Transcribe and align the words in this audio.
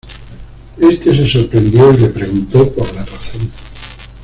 Este 0.79 1.15
se 1.15 1.29
sorprendió 1.29 1.91
y 1.93 1.97
le 1.97 2.07
preguntó 2.09 2.73
por 2.73 2.91
la 2.95 3.05
razón. 3.05 3.51